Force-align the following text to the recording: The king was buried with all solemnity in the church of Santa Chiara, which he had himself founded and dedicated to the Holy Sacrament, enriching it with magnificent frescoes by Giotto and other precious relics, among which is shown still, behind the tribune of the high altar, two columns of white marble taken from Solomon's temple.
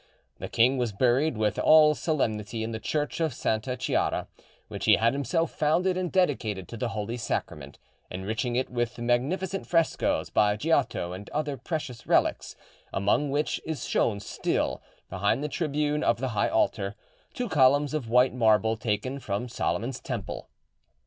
The 0.39 0.49
king 0.49 0.79
was 0.79 0.91
buried 0.93 1.37
with 1.37 1.59
all 1.59 1.93
solemnity 1.93 2.63
in 2.63 2.71
the 2.71 2.79
church 2.79 3.19
of 3.19 3.35
Santa 3.35 3.77
Chiara, 3.77 4.27
which 4.67 4.85
he 4.85 4.95
had 4.95 5.13
himself 5.13 5.51
founded 5.51 5.95
and 5.95 6.11
dedicated 6.11 6.67
to 6.69 6.77
the 6.77 6.87
Holy 6.89 7.17
Sacrament, 7.17 7.77
enriching 8.09 8.55
it 8.55 8.71
with 8.71 8.97
magnificent 8.97 9.67
frescoes 9.67 10.31
by 10.31 10.57
Giotto 10.57 11.13
and 11.13 11.29
other 11.29 11.55
precious 11.55 12.07
relics, 12.07 12.55
among 12.91 13.29
which 13.29 13.61
is 13.63 13.85
shown 13.87 14.19
still, 14.19 14.81
behind 15.07 15.43
the 15.43 15.47
tribune 15.49 16.03
of 16.03 16.17
the 16.17 16.29
high 16.29 16.49
altar, 16.49 16.95
two 17.35 17.47
columns 17.47 17.93
of 17.93 18.09
white 18.09 18.33
marble 18.33 18.75
taken 18.77 19.19
from 19.19 19.47
Solomon's 19.47 19.99
temple. 19.99 20.49